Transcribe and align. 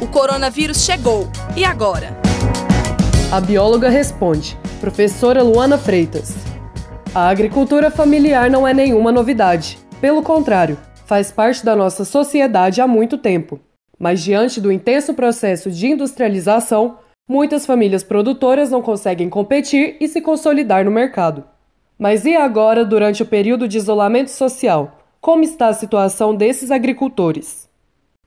O 0.00 0.06
coronavírus 0.06 0.84
chegou. 0.84 1.28
E 1.56 1.64
agora? 1.64 2.16
A 3.32 3.40
bióloga 3.40 3.88
responde, 3.88 4.56
professora 4.80 5.42
Luana 5.42 5.78
Freitas. 5.78 6.34
A 7.14 7.28
agricultura 7.28 7.90
familiar 7.90 8.50
não 8.50 8.66
é 8.66 8.74
nenhuma 8.74 9.12
novidade. 9.12 9.78
Pelo 10.00 10.22
contrário, 10.22 10.78
faz 11.06 11.30
parte 11.30 11.64
da 11.64 11.74
nossa 11.76 12.04
sociedade 12.04 12.80
há 12.80 12.86
muito 12.86 13.16
tempo. 13.16 13.60
Mas 13.98 14.20
diante 14.22 14.60
do 14.60 14.72
intenso 14.72 15.14
processo 15.14 15.70
de 15.70 15.86
industrialização, 15.86 16.98
muitas 17.28 17.64
famílias 17.64 18.02
produtoras 18.02 18.70
não 18.70 18.82
conseguem 18.82 19.28
competir 19.28 19.96
e 20.00 20.08
se 20.08 20.20
consolidar 20.20 20.84
no 20.84 20.90
mercado. 20.90 21.44
Mas 21.98 22.24
e 22.24 22.34
agora, 22.34 22.84
durante 22.84 23.22
o 23.22 23.26
período 23.26 23.68
de 23.68 23.78
isolamento 23.78 24.30
social? 24.30 24.98
Como 25.20 25.42
está 25.42 25.68
a 25.68 25.72
situação 25.72 26.34
desses 26.34 26.70
agricultores? 26.70 27.68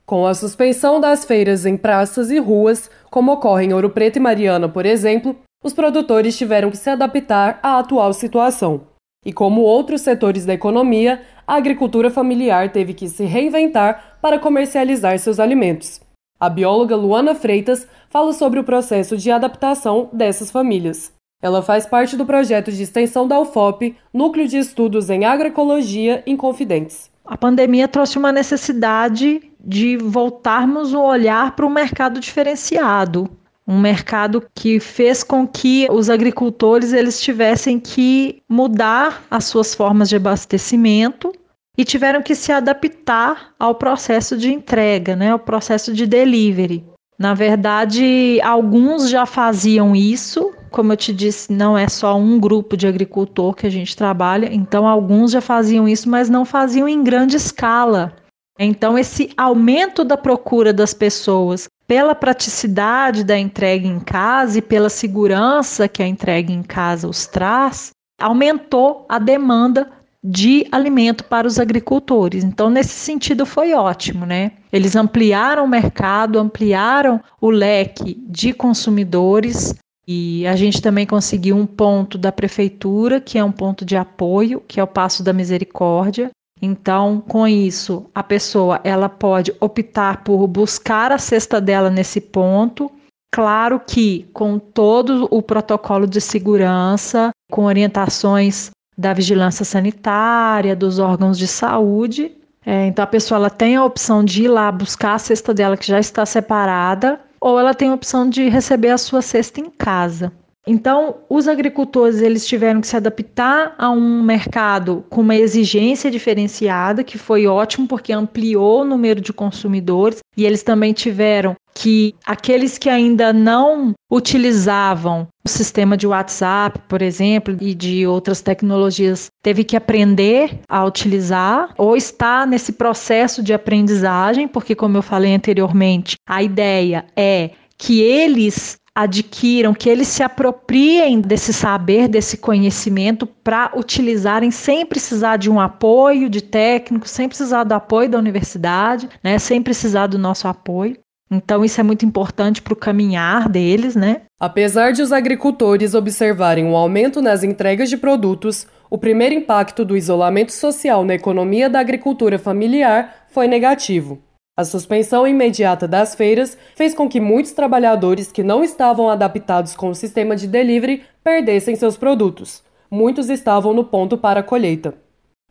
Com 0.07 0.25
a 0.25 0.33
suspensão 0.33 1.01
das 1.01 1.25
feiras 1.25 1.65
em 1.65 1.75
praças 1.75 2.31
e 2.31 2.39
ruas, 2.39 2.89
como 3.11 3.33
ocorre 3.33 3.65
em 3.65 3.73
Ouro 3.73 3.89
Preto 3.89 4.15
e 4.15 4.19
Mariana, 4.21 4.69
por 4.69 4.85
exemplo, 4.85 5.35
os 5.61 5.73
produtores 5.73 6.37
tiveram 6.37 6.71
que 6.71 6.77
se 6.77 6.89
adaptar 6.89 7.59
à 7.61 7.77
atual 7.77 8.13
situação. 8.13 8.87
E 9.25 9.33
como 9.33 9.59
outros 9.59 9.99
setores 9.99 10.45
da 10.45 10.53
economia, 10.53 11.21
a 11.45 11.55
agricultura 11.55 12.09
familiar 12.09 12.71
teve 12.71 12.93
que 12.93 13.09
se 13.09 13.25
reinventar 13.25 14.17
para 14.21 14.39
comercializar 14.39 15.19
seus 15.19 15.41
alimentos. 15.41 15.99
A 16.39 16.47
bióloga 16.47 16.95
Luana 16.95 17.35
Freitas 17.35 17.85
fala 18.09 18.31
sobre 18.31 18.61
o 18.61 18.63
processo 18.63 19.17
de 19.17 19.29
adaptação 19.29 20.09
dessas 20.13 20.49
famílias. 20.49 21.11
Ela 21.43 21.61
faz 21.61 21.85
parte 21.85 22.15
do 22.15 22.25
projeto 22.25 22.71
de 22.71 22.81
extensão 22.81 23.27
da 23.27 23.37
UFOP, 23.41 23.93
Núcleo 24.13 24.47
de 24.47 24.57
Estudos 24.57 25.09
em 25.09 25.25
Agroecologia 25.25 26.23
em 26.25 26.37
Confidentes. 26.37 27.11
A 27.25 27.37
pandemia 27.37 27.89
trouxe 27.89 28.17
uma 28.17 28.31
necessidade 28.31 29.46
de 29.67 29.97
voltarmos 29.97 30.93
o 30.93 31.01
olhar 31.01 31.53
para 31.53 31.65
um 31.65 31.69
mercado 31.69 32.21
diferenciado, 32.21 33.29
um 33.67 33.77
mercado 33.77 34.41
que 34.55 34.79
fez 34.79 35.23
com 35.23 35.45
que 35.45 35.85
os 35.91 36.09
agricultores 36.09 36.93
eles 36.93 37.19
tivessem 37.19 37.77
que 37.77 38.41
mudar 38.47 39.23
as 39.29 39.43
suas 39.43 39.75
formas 39.75 40.07
de 40.07 40.15
abastecimento 40.15 41.33
e 41.77 41.83
tiveram 41.83 42.21
que 42.21 42.33
se 42.33 42.49
adaptar 42.53 43.53
ao 43.59 43.75
processo 43.75 44.37
de 44.37 44.53
entrega, 44.53 45.17
né, 45.17 45.31
ao 45.31 45.39
processo 45.39 45.93
de 45.93 46.07
delivery. 46.07 46.85
Na 47.19 47.33
verdade, 47.33 48.39
alguns 48.41 49.09
já 49.09 49.25
faziam 49.25 49.93
isso, 49.93 50.53
como 50.71 50.93
eu 50.93 50.97
te 50.97 51.11
disse, 51.11 51.51
não 51.51 51.77
é 51.77 51.89
só 51.89 52.17
um 52.17 52.39
grupo 52.39 52.77
de 52.77 52.87
agricultor 52.87 53.53
que 53.53 53.67
a 53.67 53.69
gente 53.69 53.97
trabalha, 53.97 54.47
então 54.49 54.87
alguns 54.87 55.31
já 55.31 55.41
faziam 55.41 55.89
isso, 55.89 56.09
mas 56.09 56.29
não 56.29 56.45
faziam 56.45 56.87
em 56.87 57.03
grande 57.03 57.35
escala. 57.35 58.15
Então, 58.59 58.97
esse 58.97 59.29
aumento 59.37 60.03
da 60.03 60.17
procura 60.17 60.73
das 60.73 60.93
pessoas 60.93 61.67
pela 61.87 62.13
praticidade 62.13 63.23
da 63.23 63.37
entrega 63.37 63.87
em 63.87 63.99
casa 63.99 64.59
e 64.59 64.61
pela 64.61 64.89
segurança 64.89 65.87
que 65.87 66.03
a 66.03 66.07
entrega 66.07 66.51
em 66.51 66.61
casa 66.61 67.07
os 67.07 67.25
traz, 67.25 67.91
aumentou 68.19 69.05
a 69.07 69.19
demanda 69.19 69.89
de 70.23 70.67
alimento 70.71 71.23
para 71.23 71.47
os 71.47 71.59
agricultores. 71.59 72.43
Então, 72.43 72.69
nesse 72.69 72.93
sentido, 72.93 73.45
foi 73.45 73.73
ótimo, 73.73 74.25
né? 74.25 74.51
Eles 74.73 74.95
ampliaram 74.95 75.63
o 75.63 75.67
mercado, 75.67 76.39
ampliaram 76.39 77.21
o 77.39 77.49
leque 77.49 78.21
de 78.27 78.51
consumidores. 78.51 79.73
E 80.05 80.47
a 80.47 80.55
gente 80.55 80.81
também 80.81 81.05
conseguiu 81.05 81.55
um 81.55 81.65
ponto 81.65 82.17
da 82.17 82.31
prefeitura, 82.31 83.21
que 83.21 83.37
é 83.37 83.43
um 83.43 83.51
ponto 83.51 83.85
de 83.85 83.95
apoio, 83.95 84.61
que 84.67 84.79
é 84.79 84.83
o 84.83 84.87
Passo 84.87 85.21
da 85.21 85.33
Misericórdia, 85.33 86.31
então, 86.61 87.21
com 87.27 87.47
isso, 87.47 88.05
a 88.13 88.23
pessoa 88.23 88.79
ela 88.83 89.07
pode 89.07 89.53
optar 89.59 90.23
por 90.23 90.45
buscar 90.47 91.11
a 91.11 91.17
cesta 91.17 91.61
dela 91.61 91.89
nesse 91.89 92.19
ponto. 92.19 92.91
Claro 93.31 93.79
que 93.79 94.27
com 94.33 94.57
todo 94.57 95.27
o 95.29 95.41
protocolo 95.41 96.07
de 96.07 96.19
segurança, 96.19 97.31
com 97.51 97.65
orientações 97.65 98.71
da 98.97 99.13
vigilância 99.13 99.63
sanitária, 99.63 100.75
dos 100.75 100.97
órgãos 100.97 101.37
de 101.37 101.47
saúde. 101.47 102.31
É, 102.65 102.87
então 102.87 103.03
a 103.03 103.07
pessoa 103.07 103.37
ela 103.37 103.49
tem 103.49 103.75
a 103.75 103.85
opção 103.85 104.23
de 104.23 104.43
ir 104.43 104.47
lá 104.47 104.71
buscar 104.71 105.13
a 105.13 105.19
cesta 105.19 105.53
dela 105.53 105.77
que 105.77 105.87
já 105.87 105.99
está 105.99 106.25
separada, 106.25 107.19
ou 107.39 107.59
ela 107.59 107.73
tem 107.73 107.89
a 107.91 107.93
opção 107.93 108.27
de 108.27 108.49
receber 108.49 108.89
a 108.89 108.97
sua 108.97 109.21
cesta 109.21 109.61
em 109.61 109.69
casa. 109.69 110.33
Então, 110.67 111.15
os 111.29 111.47
agricultores 111.47 112.21
eles 112.21 112.45
tiveram 112.45 112.81
que 112.81 112.87
se 112.87 112.97
adaptar 112.97 113.73
a 113.77 113.89
um 113.89 114.21
mercado 114.21 115.05
com 115.09 115.21
uma 115.21 115.35
exigência 115.35 116.11
diferenciada, 116.11 117.05
que 117.05 117.17
foi 117.17 117.47
ótimo 117.47 117.87
porque 117.87 118.11
ampliou 118.11 118.81
o 118.81 118.85
número 118.85 119.21
de 119.21 119.31
consumidores, 119.31 120.19
e 120.35 120.45
eles 120.45 120.63
também 120.63 120.91
tiveram 120.91 121.55
que 121.73 122.13
aqueles 122.25 122.77
que 122.77 122.89
ainda 122.89 123.31
não 123.31 123.93
utilizavam 124.11 125.27
o 125.45 125.49
sistema 125.49 125.95
de 125.95 126.07
WhatsApp, 126.07 126.81
por 126.89 127.01
exemplo, 127.01 127.55
e 127.61 127.73
de 127.73 128.05
outras 128.05 128.41
tecnologias, 128.41 129.27
teve 129.43 129.63
que 129.63 129.77
aprender 129.77 130.59
a 130.67 130.83
utilizar 130.83 131.73
ou 131.77 131.95
está 131.95 132.45
nesse 132.45 132.73
processo 132.73 133.41
de 133.41 133.53
aprendizagem, 133.53 134.47
porque 134.47 134.75
como 134.75 134.97
eu 134.97 135.03
falei 135.03 135.33
anteriormente, 135.33 136.15
a 136.27 136.43
ideia 136.43 137.05
é 137.15 137.51
que 137.77 138.01
eles 138.01 138.77
adquiram, 138.97 139.75
que 139.75 139.87
eles 139.87 140.07
se 140.07 140.23
apropriem 140.23 141.21
desse 141.21 141.53
saber, 141.53 142.07
desse 142.07 142.35
conhecimento 142.35 143.27
para 143.27 143.71
utilizarem 143.75 144.49
sem 144.49 144.83
precisar 144.83 145.37
de 145.37 145.51
um 145.51 145.59
apoio 145.59 146.27
de 146.27 146.41
técnico, 146.41 147.07
sem 147.07 147.27
precisar 147.27 147.63
do 147.63 147.73
apoio 147.73 148.09
da 148.09 148.17
universidade, 148.17 149.07
né, 149.23 149.37
sem 149.37 149.61
precisar 149.61 150.07
do 150.07 150.17
nosso 150.17 150.47
apoio. 150.47 150.97
Então 151.29 151.63
isso 151.63 151.79
é 151.79 151.83
muito 151.83 152.05
importante 152.05 152.59
para 152.59 152.73
o 152.73 152.77
caminhar 152.77 153.47
deles, 153.47 153.95
né? 153.95 154.21
Apesar 154.39 154.93
de 154.93 155.03
os 155.03 155.11
agricultores 155.11 155.93
observarem 155.93 156.65
um 156.65 156.75
aumento 156.75 157.21
nas 157.21 157.43
entregas 157.43 157.89
de 157.89 157.97
produtos, 157.97 158.65
o 158.89 158.97
primeiro 158.97 159.35
impacto 159.35 159.85
do 159.85 159.95
isolamento 159.95 160.53
social 160.53 161.05
na 161.05 161.13
economia 161.13 161.69
da 161.69 161.79
agricultura 161.79 162.39
familiar 162.39 163.27
foi 163.29 163.47
negativo. 163.47 164.19
A 164.59 164.65
suspensão 164.65 165.27
imediata 165.27 165.87
das 165.87 166.15
feiras 166.15 166.57
fez 166.75 166.95
com 166.95 167.07
que 167.07 167.19
muitos 167.19 167.51
trabalhadores 167.51 168.31
que 168.31 168.41
não 168.41 168.63
estavam 168.63 169.07
adaptados 169.07 169.75
com 169.75 169.91
o 169.91 169.95
sistema 169.95 170.35
de 170.35 170.47
delivery 170.47 171.03
perdessem 171.23 171.75
seus 171.75 171.95
produtos. 171.95 172.63
Muitos 172.89 173.29
estavam 173.29 173.71
no 173.71 173.83
ponto 173.83 174.17
para 174.17 174.39
a 174.39 174.43
colheita. 174.43 174.95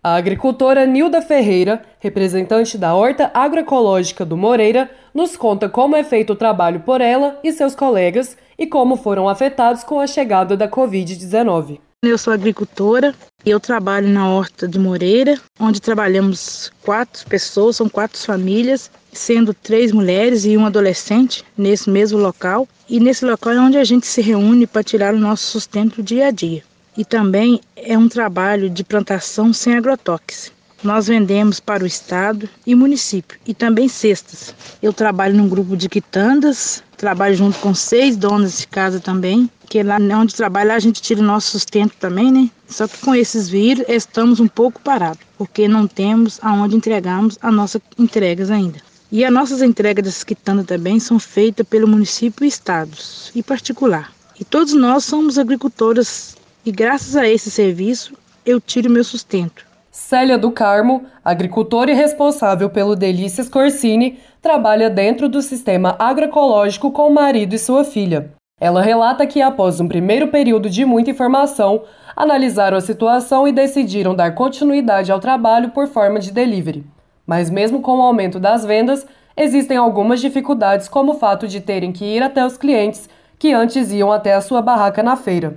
A 0.03 0.17
agricultora 0.17 0.85
Nilda 0.87 1.23
Ferreira, 1.23 1.83
representante 2.01 2.77
da 2.77 2.97
Horta 2.97 3.31
Agroecológica 3.33 4.25
do 4.25 4.37
Moreira, 4.37 4.91
nos 5.15 5.37
conta 5.37 5.69
como 5.69 5.95
é 5.95 6.03
feito 6.03 6.33
o 6.33 6.37
trabalho 6.37 6.81
por 6.81 7.01
ela 7.01 7.39
e 7.45 7.53
seus 7.53 7.77
colegas 7.77 8.37
e 8.59 8.67
como 8.67 8.97
foram 8.97 9.29
afetados 9.29 9.85
com 9.85 10.01
a 10.01 10.07
chegada 10.09 10.57
da 10.57 10.69
Covid-19. 10.69 11.79
Eu 12.07 12.17
sou 12.17 12.33
agricultora 12.33 13.13
e 13.45 13.51
eu 13.51 13.59
trabalho 13.59 14.09
na 14.09 14.31
Horta 14.31 14.69
de 14.69 14.79
Moreira, 14.79 15.41
onde 15.59 15.81
trabalhamos 15.81 16.71
quatro 16.81 17.27
pessoas, 17.27 17.75
são 17.75 17.89
quatro 17.89 18.17
famílias, 18.21 18.89
sendo 19.13 19.53
três 19.53 19.91
mulheres 19.91 20.45
e 20.45 20.57
um 20.57 20.65
adolescente 20.65 21.45
nesse 21.59 21.91
mesmo 21.91 22.17
local. 22.17 22.69
E 22.89 23.01
nesse 23.01 23.25
local 23.25 23.55
é 23.55 23.61
onde 23.61 23.77
a 23.77 23.83
gente 23.83 24.07
se 24.07 24.23
reúne 24.23 24.69
para 24.69 24.85
tirar 24.85 25.15
o 25.15 25.19
nosso 25.19 25.51
sustento 25.51 26.01
dia 26.01 26.29
a 26.29 26.31
dia. 26.31 26.63
E 26.97 27.05
também 27.05 27.61
é 27.75 27.99
um 27.99 28.09
trabalho 28.09 28.71
de 28.71 28.85
plantação 28.85 29.53
sem 29.53 29.77
agrotóxico. 29.77 30.56
Nós 30.83 31.07
vendemos 31.07 31.59
para 31.59 31.83
o 31.83 31.87
estado 31.87 32.49
e 32.67 32.75
município 32.75 33.39
e 33.47 33.55
também 33.55 33.89
cestas. 33.89 34.55
Eu 34.83 34.93
trabalho 34.93 35.35
num 35.35 35.49
grupo 35.49 35.77
de 35.77 35.89
quitandas, 35.89 36.83
trabalho 36.97 37.35
junto 37.35 37.59
com 37.59 37.75
seis 37.75 38.17
donas 38.17 38.59
de 38.59 38.67
casa 38.67 39.01
também, 39.01 39.51
que 39.69 39.83
lá 39.83 39.97
onde 39.97 40.35
trabalha 40.35 40.75
a 40.75 40.79
gente 40.79 41.01
tira 41.01 41.21
o 41.21 41.25
nosso 41.25 41.51
sustento 41.53 41.95
também, 41.99 42.31
né? 42.31 42.51
Só 42.69 42.87
que 42.87 42.99
com 42.99 43.15
esses 43.15 43.49
vírus 43.49 43.85
estamos 43.89 44.39
um 44.39 44.47
pouco 44.47 44.81
parados, 44.81 45.21
porque 45.39 45.67
não 45.67 45.87
temos 45.87 46.39
aonde 46.43 46.77
entregarmos 46.77 47.39
as 47.41 47.55
nossas 47.55 47.81
entregas 47.99 48.51
ainda. 48.51 48.79
E 49.11 49.25
as 49.25 49.33
nossas 49.33 49.63
entregas 49.63 50.05
dessas 50.05 50.25
quitandas 50.25 50.67
também 50.67 51.01
são 51.01 51.19
feitas 51.19 51.67
pelo 51.67 51.89
município 51.89 52.45
e 52.45 52.49
estados, 52.49 53.33
e 53.35 53.43
particular. 53.43 54.13
E 54.39 54.45
todos 54.45 54.75
nós 54.75 55.05
somos 55.05 55.39
agricultoras 55.39 56.37
e 56.65 56.71
graças 56.71 57.17
a 57.17 57.27
esse 57.27 57.51
serviço 57.51 58.13
eu 58.45 58.61
tiro 58.61 58.91
meu 58.91 59.03
sustento. 59.03 59.66
Célia 59.97 60.37
do 60.37 60.51
Carmo, 60.51 61.07
agricultora 61.25 61.91
e 61.91 61.95
responsável 61.95 62.69
pelo 62.69 62.95
Delícias 62.95 63.49
Corsini, 63.49 64.19
trabalha 64.43 64.91
dentro 64.91 65.27
do 65.27 65.41
sistema 65.41 65.97
agroecológico 65.99 66.93
com 66.93 67.09
o 67.09 67.15
marido 67.15 67.55
e 67.55 67.59
sua 67.59 67.83
filha. 67.83 68.31
Ela 68.61 68.83
relata 68.83 69.27
que, 69.27 69.41
após 69.41 69.81
um 69.81 69.89
primeiro 69.89 70.29
período 70.29 70.69
de 70.69 70.85
muita 70.85 71.11
informação, 71.11 71.83
analisaram 72.15 72.77
a 72.77 72.81
situação 72.83 73.49
e 73.49 73.53
decidiram 73.53 74.15
dar 74.15 74.35
continuidade 74.35 75.11
ao 75.11 75.19
trabalho 75.19 75.71
por 75.71 75.89
forma 75.89 76.21
de 76.21 76.31
delivery. 76.31 76.85
Mas, 77.27 77.49
mesmo 77.49 77.81
com 77.81 77.97
o 77.97 78.03
aumento 78.03 78.39
das 78.39 78.67
vendas, 78.67 79.07
existem 79.35 79.79
algumas 79.79 80.21
dificuldades, 80.21 80.89
como 80.89 81.13
o 81.13 81.19
fato 81.19 81.49
de 81.49 81.63
terem 81.63 81.91
que 81.91 82.05
ir 82.05 82.23
até 82.23 82.45
os 82.45 82.59
clientes 82.59 83.09
que 83.39 83.55
antes 83.55 83.91
iam 83.91 84.13
até 84.13 84.35
a 84.35 84.43
sua 84.43 84.61
barraca 84.61 85.03
na 85.03 85.17
feira. 85.17 85.57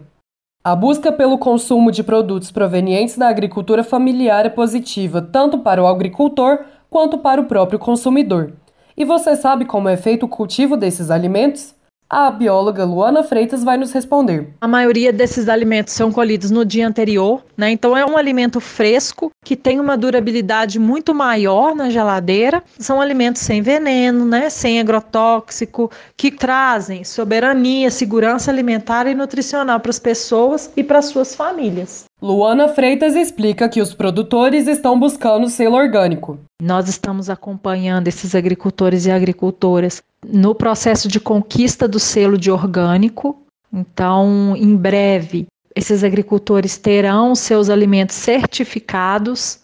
A 0.62 0.76
busca 0.76 1.10
pelo 1.10 1.38
consumo 1.38 1.90
de 1.90 2.04
produtos 2.04 2.52
provenientes 2.52 3.18
da 3.18 3.30
agricultura 3.30 3.82
familiar 3.82 4.46
é 4.46 4.50
positiva 4.50 5.22
tanto 5.22 5.60
para 5.60 5.82
o 5.82 5.88
agricultor 5.88 6.60
quanto 6.90 7.18
para 7.18 7.40
o 7.40 7.46
próprio 7.46 7.80
consumidor. 7.80 8.52
E 8.98 9.06
você 9.06 9.38
sabe 9.38 9.64
como 9.64 9.88
é 9.88 9.96
feito 9.96 10.26
o 10.26 10.30
cultivo 10.30 10.76
desses 10.76 11.10
alimentos? 11.10 11.74
A 12.12 12.32
bióloga 12.32 12.84
Luana 12.86 13.22
Freitas 13.22 13.64
vai 13.64 13.78
nos 13.78 13.92
responder. 13.92 14.52
A 14.60 14.68
maioria 14.68 15.14
desses 15.14 15.48
alimentos 15.48 15.94
são 15.94 16.12
colhidos 16.12 16.50
no 16.50 16.66
dia 16.66 16.88
anterior, 16.88 17.46
né? 17.56 17.70
Então 17.70 17.96
é 17.96 18.04
um 18.04 18.18
alimento 18.18 18.60
fresco 18.60 19.30
que 19.46 19.56
tem 19.56 19.80
uma 19.80 19.96
durabilidade 19.96 20.80
muito 20.80 21.14
maior 21.14 21.76
na 21.76 21.92
geladeira. 21.92 22.64
São 22.80 23.00
alimentos 23.00 23.44
sem 23.44 23.62
veneno, 23.62 24.26
né? 24.26 24.50
Sem 24.50 24.80
agrotóxico, 24.80 25.92
que 26.18 26.32
trazem 26.32 27.04
soberania, 27.04 27.92
segurança 27.92 28.50
alimentar 28.50 29.06
e 29.06 29.14
nutricional 29.14 29.80
para 29.80 29.92
as 29.92 30.00
pessoas 30.00 30.72
e 30.76 30.84
para 30.84 31.04
suas 31.04 31.36
famílias. 31.36 32.09
Luana 32.22 32.68
Freitas 32.68 33.16
explica 33.16 33.70
que 33.70 33.82
os 33.82 33.94
produtores 33.94 34.68
estão 34.68 35.00
buscando 35.00 35.48
selo 35.50 35.78
orgânico. 35.78 36.38
Nós 36.62 36.90
estamos 36.90 37.30
acompanhando 37.30 38.10
esses 38.10 38.36
agricultores 38.36 39.06
e 39.06 39.12
agricultoras 39.12 40.04
no 40.28 40.54
processo 40.54 41.08
de 41.08 41.18
conquista 41.18 41.88
do 41.88 41.98
selo 41.98 42.38
de 42.38 42.52
orgânico. 42.52 43.42
Então, 43.72 44.54
em 44.58 44.76
breve, 44.76 45.48
esses 45.74 46.04
agricultores 46.04 46.78
terão 46.78 47.34
seus 47.36 47.70
alimentos 47.70 48.18
certificados 48.18 49.60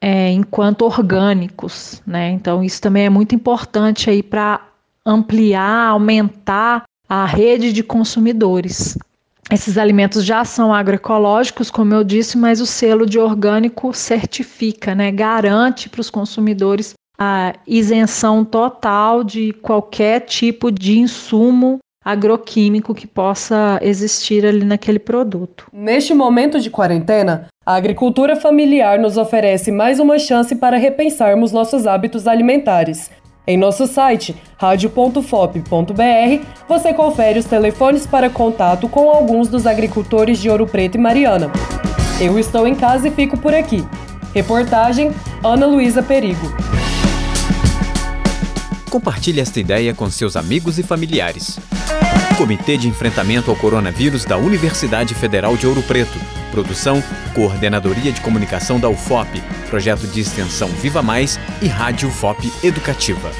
é, 0.00 0.30
enquanto 0.30 0.82
orgânicos, 0.82 2.00
né? 2.06 2.30
Então, 2.30 2.62
isso 2.62 2.80
também 2.80 3.06
é 3.06 3.10
muito 3.10 3.34
importante 3.34 4.08
aí 4.08 4.22
para 4.22 4.64
ampliar, 5.04 5.88
aumentar 5.88 6.84
a 7.08 7.24
rede 7.24 7.72
de 7.72 7.82
consumidores. 7.82 8.96
Esses 9.50 9.78
alimentos 9.78 10.24
já 10.24 10.44
são 10.44 10.74
agroecológicos, 10.74 11.70
como 11.70 11.94
eu 11.94 12.02
disse, 12.02 12.36
mas 12.36 12.60
o 12.60 12.66
selo 12.66 13.06
de 13.06 13.18
orgânico 13.18 13.92
certifica, 13.94 14.94
né, 14.94 15.12
garante 15.12 15.88
para 15.88 16.00
os 16.00 16.10
consumidores 16.10 16.94
a 17.18 17.54
isenção 17.66 18.44
total 18.44 19.24
de 19.24 19.52
qualquer 19.62 20.20
tipo 20.20 20.70
de 20.70 20.98
insumo 20.98 21.78
agroquímico 22.04 22.94
que 22.94 23.06
possa 23.06 23.80
existir 23.82 24.46
ali 24.46 24.64
naquele 24.64 24.98
produto. 24.98 25.66
Neste 25.72 26.14
momento 26.14 26.60
de 26.60 26.70
quarentena, 26.70 27.48
a 27.64 27.74
agricultura 27.74 28.36
familiar 28.36 28.96
nos 28.96 29.16
oferece 29.16 29.72
mais 29.72 29.98
uma 29.98 30.16
chance 30.16 30.54
para 30.54 30.76
repensarmos 30.76 31.50
nossos 31.50 31.84
hábitos 31.84 32.28
alimentares 32.28 33.10
em 33.46 33.56
nosso 33.56 33.86
site 33.86 34.34
radio.fop.br 34.58 35.22
você 36.68 36.92
confere 36.92 37.38
os 37.38 37.44
telefones 37.44 38.06
para 38.06 38.28
contato 38.28 38.88
com 38.88 39.08
alguns 39.10 39.48
dos 39.48 39.66
agricultores 39.66 40.38
de 40.38 40.50
Ouro 40.50 40.66
Preto 40.66 40.96
e 40.96 41.00
Mariana. 41.00 41.50
Eu 42.20 42.38
estou 42.38 42.66
em 42.66 42.74
casa 42.74 43.08
e 43.08 43.10
fico 43.10 43.36
por 43.38 43.54
aqui. 43.54 43.84
Reportagem 44.34 45.12
Ana 45.44 45.66
Luísa 45.66 46.02
Perigo. 46.02 46.46
Compartilhe 48.90 49.40
esta 49.40 49.60
ideia 49.60 49.94
com 49.94 50.10
seus 50.10 50.36
amigos 50.36 50.78
e 50.78 50.82
familiares. 50.82 51.58
Comitê 52.36 52.76
de 52.76 52.88
Enfrentamento 52.88 53.50
ao 53.50 53.56
Coronavírus 53.56 54.24
da 54.24 54.36
Universidade 54.36 55.14
Federal 55.14 55.56
de 55.56 55.66
Ouro 55.66 55.82
Preto. 55.82 56.18
Produção, 56.46 57.02
Coordenadoria 57.34 58.12
de 58.12 58.20
Comunicação 58.20 58.78
da 58.78 58.88
UFOP, 58.88 59.42
Projeto 59.68 60.06
de 60.06 60.20
Extensão 60.20 60.68
Viva 60.68 61.02
Mais 61.02 61.38
e 61.60 61.66
Rádio 61.66 62.08
UFOP 62.08 62.52
Educativa. 62.62 63.30